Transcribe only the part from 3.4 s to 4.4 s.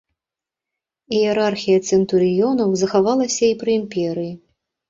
і пры імперыі.